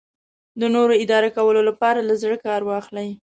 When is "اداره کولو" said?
1.03-1.61